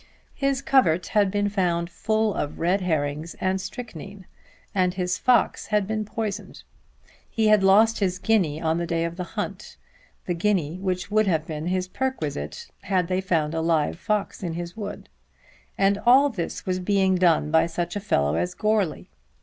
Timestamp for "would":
11.11-11.27